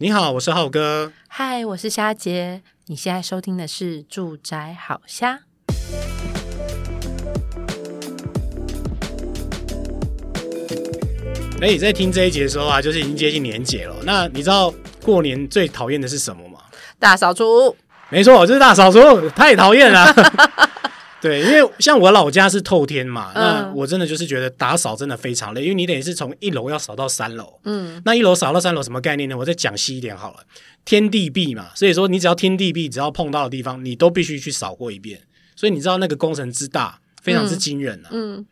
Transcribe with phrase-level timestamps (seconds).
[0.00, 1.10] 你好，我是浩哥。
[1.26, 2.62] 嗨，我是虾姐。
[2.86, 5.34] 你现在收听的是《住宅好虾》。
[11.60, 13.96] 哎，在听这一集的时候啊，就是已经接近年节了。
[14.04, 14.72] 那你知道
[15.02, 16.60] 过年最讨厌的是什么吗？
[17.00, 17.74] 大扫除。
[18.08, 20.14] 没错，就是大扫除，太讨厌了。
[21.20, 29.36] 对，因为像我老家是透天嘛，嗯、那我真的就是觉得打扫真的非常累，因为你等于是从一楼要扫到三楼，嗯，那一楼扫到三楼什么概念呢？
[29.36, 30.44] 我再讲细一点好了，
[30.84, 35.20] 天地壁嘛，所以说你只要天地壁，只要碰到的地方，你都必须去扫过一遍，
[35.56, 38.08] 所以你知道那个工程之大，非常之惊人啊。
[38.12, 38.46] 嗯，嗯，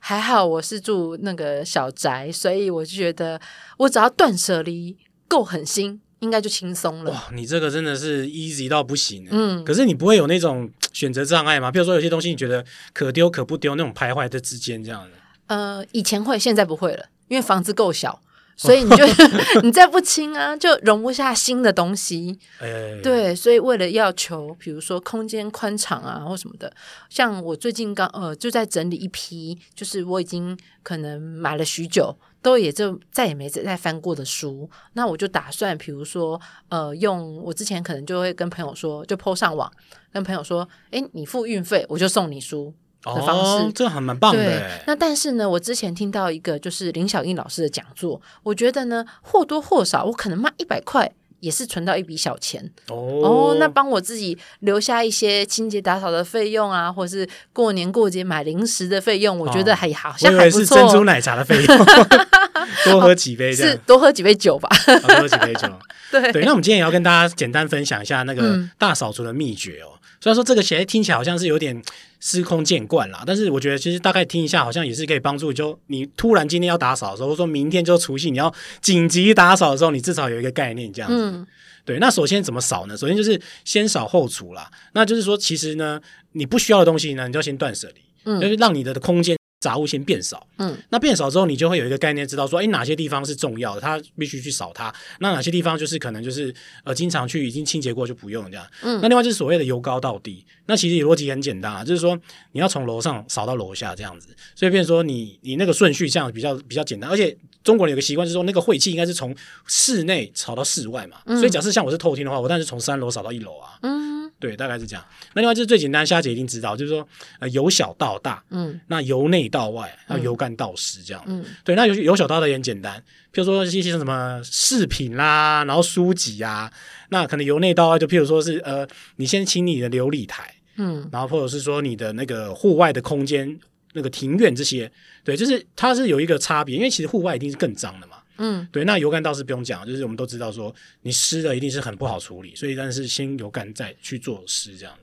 [0.00, 3.40] 还好我是住那个小宅，所以我就觉得
[3.78, 4.96] 我只要断舍离
[5.28, 6.00] 够狠心。
[6.22, 7.10] 应该就轻松了。
[7.10, 9.26] 哇，你这个真的是 easy 到不行。
[9.30, 11.70] 嗯，可是你不会有那种选择障碍吗？
[11.70, 15.10] 比如说有些东西你觉得可丢可不丢，那种徘徊在之间这样的。
[15.48, 18.22] 呃，以前会，现在不会了，因为房子够小，
[18.56, 19.04] 所以你就
[19.62, 22.38] 你再不清啊，就容不下新的东西。
[22.60, 26.72] 哎，哎，哎，对，所以为了要求，比如说空间宽敞啊，或什么的，
[27.10, 32.16] 像我最近刚呃就在整理一批，就是我已经可能买了许久。
[32.42, 39.70] 都也就再也没再翻过的书，那我就打算，比如说，呃，用我之前可能就会跟朋友说，就 po 上网，
[40.12, 44.42] 跟朋友说，诶，你付运费，我就送你书的方式，哦、这还蛮棒的。
[44.42, 51.12] 对，那但是呢，我之前听到一个就是林小英老师的讲座，我觉得呢，或多或少，我可能卖一百块。
[51.42, 52.64] 也是存到一笔小钱。
[52.88, 60.60] 哦，哦，那帮我自己留下一些清洁打扫的费用啊，或者是过年过节买零食的费用，我觉得还好像还不错。
[60.60, 61.78] 是珍珠奶茶的费用，
[62.86, 64.56] 多喝几杯这样，是 多喝几杯酒。
[64.58, 65.68] 吧，哦、多喝几杯酒。
[66.12, 66.32] 对。
[66.32, 69.98] 对，那我们今天也要跟大家简单分享一下那个大扫除的秘诀哦。
[70.22, 71.82] 虽然说这个其实听起来好像是有点
[72.20, 75.52] 司空见惯啦，但是我觉得其实大概听一下，好像也是可以帮助。
[75.52, 81.16] 就你突然今天要打扫的时候，或者说明天就除夕你要紧急打扫的时候，你至少有一个概念这样子。
[81.18, 81.44] 嗯、
[81.84, 82.96] 对，那首先怎么扫呢？
[82.96, 84.70] 首先就是先扫后除啦。
[84.92, 86.00] 那就是说，其实呢，
[86.34, 89.36] 你不需要的东西呢，你就要先断舍离，嗯、就是让你的空间。
[89.62, 94.92] 杂物先变少，嗯，那变少之后，你就会有一个概念，知道说，哎，哪些地方是重要的，它必须去扫它。
[95.20, 96.52] 那哪些地方就是可能就是
[96.82, 98.66] 呃，经常去已经清洁过就不用这样。
[98.82, 102.18] 嗯，那另外就是所谓的由高到低，那其实逻辑很简单啊，就是说
[102.50, 104.36] 你要从楼上扫到楼下这样子。
[104.56, 109.32] 所以，变说你你那个顺序这样比较比较简单，而且中国人有个习惯，就是说那个晦气应该是从
[109.68, 111.18] 室内扫到室外嘛。
[111.26, 113.78] 嗯，所以假设像我是透天的话，我当然是从三楼扫到一楼啊。
[113.82, 114.02] 嗯。
[114.38, 115.04] 对，大概是这样。
[115.34, 117.06] 那另外就是最简单，虾姐一定知道，就是说，
[117.38, 121.22] 呃，由小到大，嗯，那由内到外，要由干到湿这样。
[121.28, 122.98] 嗯，对，那由由小到大也很简单，
[123.32, 126.72] 譬如说一些什么饰品啦，然后书籍啊，
[127.10, 133.56] 那可能由内到外，就譬如说是呃，你先清你的琉璃台，嗯，然后或者是说你的那个户外的空间，
[133.92, 134.90] 那个庭院这些，
[135.22, 138.16] 对，就是它是有一个差别，因为其实户外一定是更脏的嘛。
[138.38, 144.94] 嗯，对，那油干倒是不用讲，就是我们都知道说，你湿的一定是很不好处理，所以但是先油干再去做湿这样。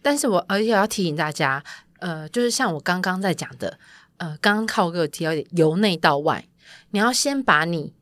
[0.00, 1.62] 但是我而且要提醒大家，
[1.98, 3.78] 呃，就是像我刚刚在讲的，
[4.16, 6.48] 呃，刚刚浩哥有提到，由内到外，
[6.90, 7.94] 你要先把你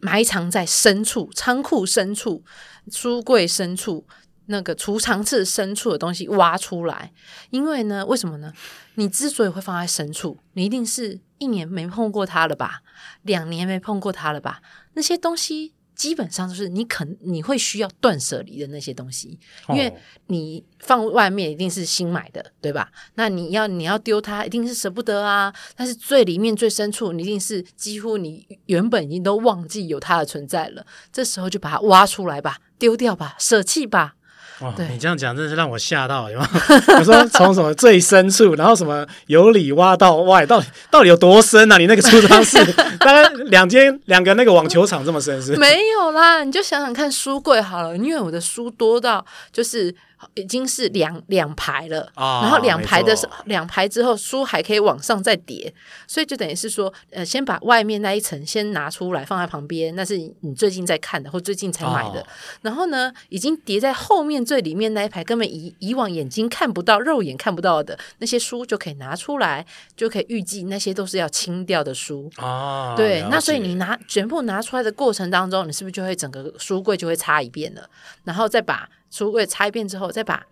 [0.00, 2.44] 埋藏在深处、仓库深处、
[2.90, 4.06] 书柜深处。
[4.46, 7.12] 那个储藏室深处的东西挖出来，
[7.50, 8.52] 因为呢，为什么呢？
[8.96, 12.82] 你之所以会放在深处，你一定是一年没碰过它了吧？
[13.22, 14.60] 两年没碰过它了吧？
[14.94, 19.38] 那些东西基本上就是你肯你会需要断舍离的那些东西，
[19.68, 19.92] 因为
[20.26, 22.90] 你放外面一定是新买的，对吧？
[23.14, 25.52] 那你要你要丢它，一定是舍不得啊。
[25.76, 30.84] 但是最里面最深处，你一定是几乎你原本已经都忘记有它的存在了。
[31.12, 34.16] 这时候就把它挖出来吧，丢掉吧，舍弃吧。
[34.60, 36.48] 哇，你这样讲真的是让我吓到，有吗？
[36.98, 41.78] 我说从什么最深处，然后什么由里挖到外，到底到底有多深啊？
[41.78, 42.64] 你那个储藏室
[42.98, 45.56] 大概两间两个那个网球场这么深是？
[45.56, 49.94] 没有啦，你就想想看书柜好了，因为我的书多到就是。
[50.34, 53.16] 已经是两两排了，哦、然后两排的
[53.46, 55.72] 两排之后书还可以往上再叠，
[56.06, 62.20] 所以就等于是说，呃，先把外面那一层先拿出来放在旁边，那是你最近在看的或最近才买的。
[62.20, 62.26] 哦、
[62.62, 69.64] 然后呢，已经叠在后面最里面那一排，根本以以往眼睛看不到、肉眼看不到的那些书就可以拿出来，
[69.96, 72.30] 就可以预计那些都是要清掉的书。
[72.38, 77.88] 哦，对，那所以你拿全部拿出来的过程当中，你是不是就会整个书柜就会擦一遍了，
[78.24, 78.88] 然后再把。
[79.12, 80.46] 书柜擦一遍之后，再把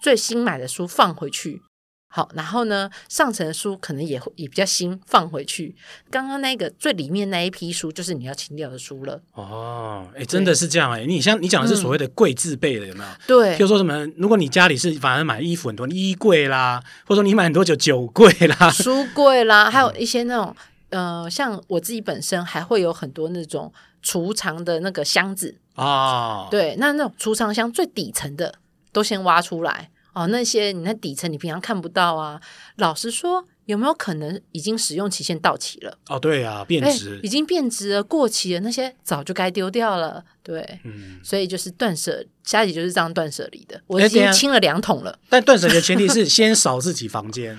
[0.00, 1.60] 最新买的书放回去。
[2.08, 5.74] 好，然后呢，上层的书可能也也比较新，放回去。
[6.08, 9.20] 刚刚那个最里面那一批书，就是你要清掉的书了。
[9.32, 11.04] 哦，哎，真的是这样哎。
[11.04, 13.10] 你像你讲的是所谓的柜字辈的，有没有？
[13.26, 14.06] 对，就说什么？
[14.16, 20.56] 如果你家里是反而买衣服很多，衣柜啦，或者说你买很多酒酒柜啦、书柜啦，还有一些那种
[20.90, 23.72] 呃，像我自己本身还会有很多那种。
[24.02, 28.54] 储藏的那个箱子啊，对，那那种储藏箱最底层的
[28.92, 32.40] 都先挖出来哦，那些你那底层你平常看不到啊。
[32.76, 35.98] 老实说，有没有可能已经使用期限到期了？
[36.08, 40.24] 哦，对啊，变质，已经变质了，过期了，那些早就该丢掉了。
[40.42, 43.78] 对，嗯，所以就是断舍，虾姐就是这样断舍离的。
[43.86, 47.58] 我已经清了两桶了，但断舍离的前提是先扫自己房间。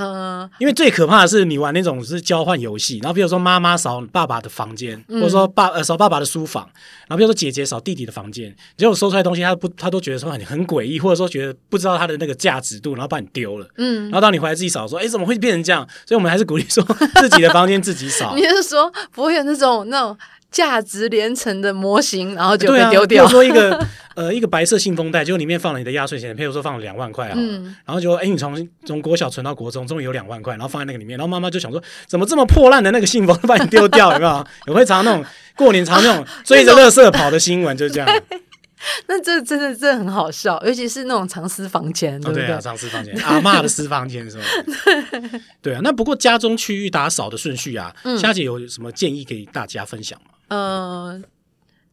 [0.00, 6.68] 呃，因为最可怕的是你玩那种是交换游戏，然后比如说妈妈扫爸爸的房间，嗯、或者说爸呃扫爸爸的书房，
[7.06, 15.86] 然后比如说姐姐扫弟弟的房间，结果收出来的东西他不他都觉得说很很诡异，或者说觉得不知道他的那个价值度，然后把你丢了，嗯，然后当你回来自己扫说，哎，怎么会变成这样？
[16.06, 16.82] 所以我们还是鼓励说
[17.20, 18.34] 自己的房间自己扫。
[18.34, 20.16] 你是说不会有那种那种？
[20.50, 23.24] 价值连城的模型，然后就被丢掉。
[23.24, 23.86] 比如说一个
[24.16, 34.46] 呃一个白色信封袋，结果里面放了你的压岁钱，譬如说放了两万块啊，嗯、然后就哎你从从国小存到国中，终于有两万块，然后放在那个里面，然后妈妈就想说，怎么这么破烂的那个信封 把你丢掉，有没有？
[34.66, 35.24] 有会常那种
[35.56, 38.22] 过年常那种 追着垃圾跑的新闻，就是这样。
[39.08, 42.44] 那这真的真的很好笑，尤其是那种藏私房钱，对不对？
[42.44, 44.44] 哦、对啊，藏私房钱，阿嬷的私房钱是吧？
[45.60, 45.80] 对啊。
[45.84, 50.29] 那不过家中区域打扫的顺序啊，虾、嗯、姐有什么建议给大家分享吗？
[50.50, 51.22] 呃，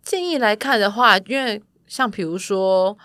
[0.03, 2.97] 建议来看的话，因为像比如说，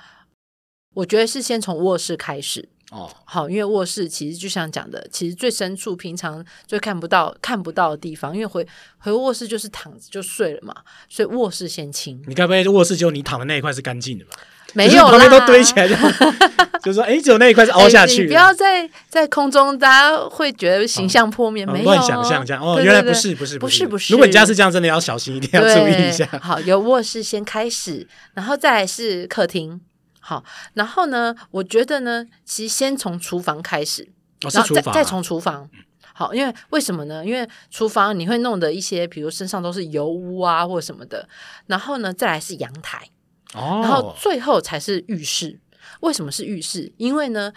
[0.94, 3.10] 我觉得是先从卧室开始哦。
[3.24, 8.34] 好，因为卧室其实就像讲的，其实最深处，平常最看不到、看不到的地方。
[8.34, 8.66] 因为回
[8.98, 10.74] 回卧室就是躺着就睡了嘛，
[11.08, 12.22] 所以卧室先清。
[12.26, 14.32] 你该不会卧室就你躺的那一块是干净的吧？
[14.72, 15.94] 没有啦，旁边都堆起来就，
[16.82, 18.26] 就是说，哎，只有那一块是凹下去。
[18.26, 21.64] 不要在在空中，大家会觉得形象破灭。
[21.64, 24.12] 哦、没有乱想象这样哦，对对对，原来不是，不是，不是，不是。
[24.12, 26.26] 如果你家是这样，真的要小心一点，要注意一下。
[26.40, 29.80] 好，由卧室先开始，然后再来是客厅。
[30.20, 34.08] 好，然后呢，我觉得呢，其实先从厨房开始，
[34.44, 35.68] 哦、是厨房啊、然后再再从厨房。
[36.14, 37.24] 好，因为为什么呢？
[37.24, 41.28] 因为厨房你会弄的一些，比如身上都是油污啊，或者什么的。
[41.66, 43.08] 然后呢，再来是阳台。
[43.54, 45.58] 哦，然后最后才是浴室。
[46.00, 46.92] 为什么是浴室？
[46.96, 47.52] 因为呢，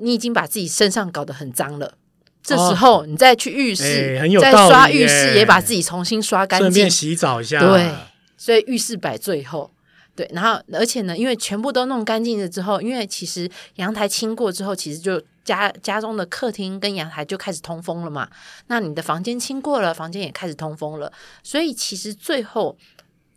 [0.00, 1.94] 你已经把自己身上搞得很脏了，
[2.42, 7.60] 这时候你再去浴室，欸、再刷浴室，也把自己重新刷干净，顺便洗澡一下。
[7.60, 7.90] 对，
[8.36, 9.72] 所以浴室摆最后。
[10.14, 18.28] 对，然后而且呢，因为全部都弄干净了之后，因为其实阳台清过之后，其实就家家中的客厅跟阳台就开始通风了嘛。
[18.68, 21.12] 那你的房间清过了，房间也开始通风了，
[21.42, 22.76] 所以其实最后。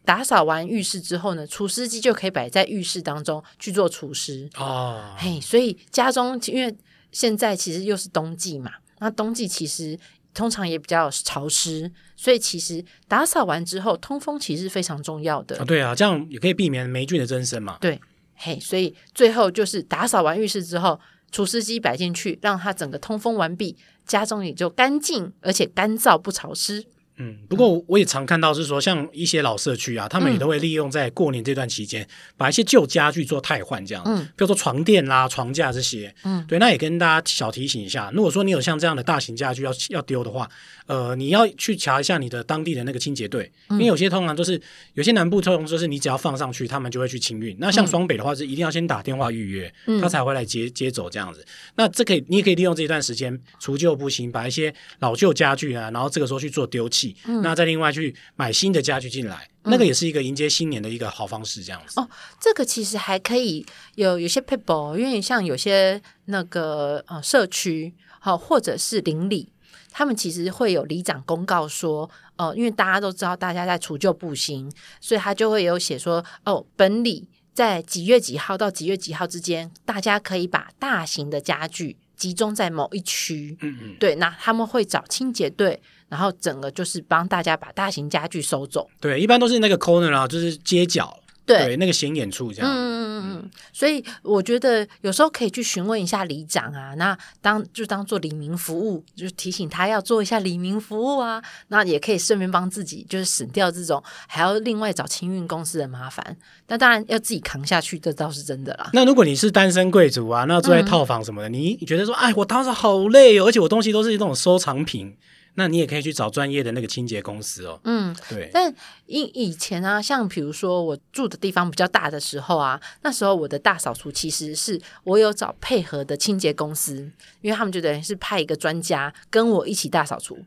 [0.06, 5.14] 打扫完浴室之后呢，除湿机就可以摆在浴室当中去做除湿哦。
[5.18, 6.76] 嘿，所以家中因为
[7.12, 10.00] 现在其实又是冬季嘛，那冬季其实
[10.34, 15.60] 通常也比较潮湿，所以其实打扫完之后通风其实是非常重要的。
[15.62, 17.78] 哦，对啊，这样也可以避免霉菌的增生嘛。
[17.82, 18.00] 对，
[18.36, 21.00] 嘿，所以最后就是打扫完浴室之后，
[21.32, 23.76] 除湿机摆进去，让它整个通风完毕，
[24.08, 26.86] 家中也就干净而且干燥不潮湿。
[27.22, 32.08] 嗯，不过我也常看到是说，像一些老社区啊，他们也都会利用在过年这段期间，
[32.38, 40.50] 把一些旧家具做汰换，这样，嗯，比如说床垫啦、床架这些，嗯，对，那也跟大家小提醒一下，如果说你有像这样的大型家具要要丢的话，
[40.88, 44.60] 呃，你要去查一下你的当地的那个清洁队，因为有些通常都是
[44.94, 47.56] 有些南部通常就是你只要放上去，他们就会去清运。
[47.60, 51.46] 那像双北的话，是一定要先打电话预约，他才会来接接走这样子。
[51.76, 57.90] 那这可以，你也可以利用这一段时间除旧布新，把一些老旧家具啊，然后这个时候去做丢弃，那再另外。
[57.90, 62.00] 去买新的家具进来，嗯、那个也是一个迎接新年的一个好方式，这样子。
[62.00, 62.08] 哦，
[62.40, 69.52] 这个其实还可以有有些 people，，因为像有些那个呃社区，好、哦、或者是邻里，
[69.90, 83.58] 他们其实会有里长公告说，呃，因为大家都知道大家在除旧布新，所以他就会有写说，哦，本里在几月几号到几月几号之间，大家可以把大型的家具集中在某一区。
[83.62, 85.82] 嗯嗯，对，那他们会找清洁队。
[86.10, 88.90] 然后整个就是帮大家把大型家具收走。
[89.00, 91.16] 对，一般都是那个 corner 啊，就是街角，
[91.50, 92.72] 对，对，那个显眼处这样。
[92.72, 93.52] 嗯嗯嗯嗯。
[93.74, 101.42] 所以我觉得有时候可以去询问一下里长啊，那当就当做黎明服务，就提醒他要做一下黎明服务啊。
[101.70, 106.38] 那也可以顺便帮自己，就是省掉这种还要另外找清运公司的麻烦。
[106.68, 108.90] 那当然要自己扛下去，这倒是真的啦。
[108.94, 115.16] 那如果你是单身贵族啊，那住在套房什么的，嗯、你觉得说，哎，我当时好累哦，而且我东西都是那种收藏品。
[115.60, 117.78] 那你也可以去找专业的那个清洁公司哦。
[117.84, 118.50] 嗯，对。
[118.54, 118.74] 但
[119.08, 126.96] 以以前啊，像比如说我住的地方比较大的时候啊，那时候我的大扫除其实是我有找配合的清洁公司，
[127.42, 130.38] 因为他们就等于是派一个专家跟我一起大扫除，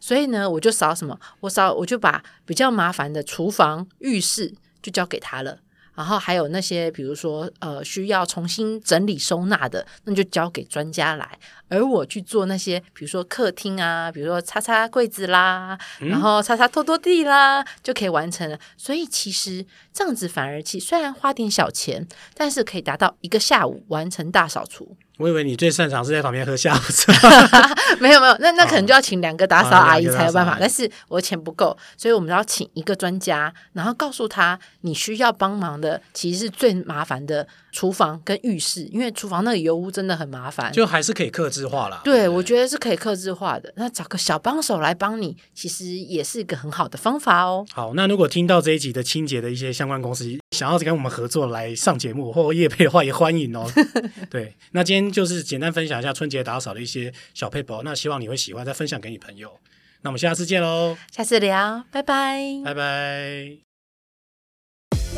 [0.00, 5.58] 所以呢，我就扫什么，我扫我就把比较麻烦的厨房、浴室就交给他了。
[5.94, 11.38] 然后还有那些比如说呃需要重新整理收纳的，那就交给专家来。
[11.68, 18.58] 而我去做那些比如说客厅啊，比如说擦擦柜子啦，嗯、然后擦擦拖拖地啦，就可以完成了。
[18.76, 24.96] 所以其实这样子反而其实虽然花点小钱，但是可以达到一个下午完成大扫除。
[25.18, 27.12] 我以为你最擅长是在旁边喝下午茶，
[28.00, 30.56] 没有没有，那那可能就要请两个打扫阿姨才有办法。
[30.58, 42.00] 但是我钱不够，所以我们要请一个专家，然后告诉他你需要帮忙的，其实是最麻烦的厨房跟浴室，因为厨房那个油污真的很麻烦，就还是可以克制化啦。
[42.02, 43.72] 对，我觉得是可以克制化的。
[43.76, 47.64] 那找个小帮手来帮你，其实也是一个很好的方法哦。
[47.72, 53.68] 好，那如果听到这一集的清洁的一些相关公司想要跟我们合作来上节目或夜配的话，也欢迎哦。
[54.30, 55.02] 对，那今天。
[55.12, 59.52] 就是简单分享一下春节打扫的一些小撇步，那希望你会喜欢，再分享给你朋友。
[60.00, 63.58] 那我们下次见喽，下次聊，拜拜，拜拜。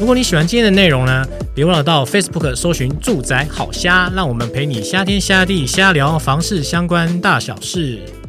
[0.01, 1.25] 如果你喜欢今天的内容呢，
[1.55, 8.24] 别忘了到 Facebook 搜寻“住宅好瞎”，让我们陪你瞎天瞎地瞎聊房事相关大小事。